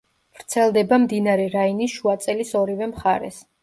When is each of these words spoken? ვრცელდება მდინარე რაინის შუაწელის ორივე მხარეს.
ვრცელდება 0.37 0.99
მდინარე 1.03 1.47
რაინის 1.59 1.97
შუაწელის 2.01 2.59
ორივე 2.65 2.93
მხარეს. 2.97 3.45